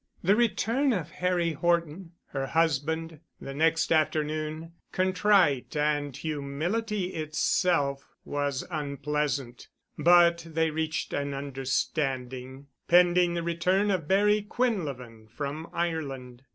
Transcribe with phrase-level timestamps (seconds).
[0.23, 8.65] The return of Harry Horton, her husband, the next afternoon, contrite and humility itself, was
[8.71, 9.67] unpleasant,
[9.99, 16.45] but they reached an understanding, pending the return of Barry Quinlevin from Ireland.